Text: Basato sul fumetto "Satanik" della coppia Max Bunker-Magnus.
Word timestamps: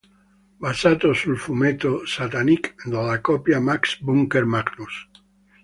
Basato 0.65 1.13
sul 1.13 1.37
fumetto 1.37 2.07
"Satanik" 2.07 2.73
della 2.87 3.21
coppia 3.21 3.59
Max 3.59 3.99
Bunker-Magnus. 3.99 5.07